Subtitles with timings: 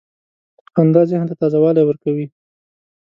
[0.73, 2.25] •خندا ذهن ته تازه والی ورکوي.